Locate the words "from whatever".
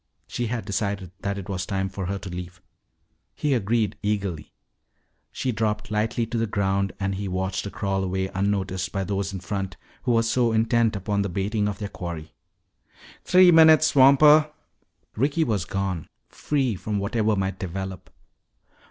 16.73-17.35